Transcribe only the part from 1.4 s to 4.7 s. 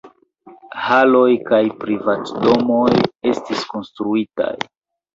kaj privatdomoj estis konstruitaj.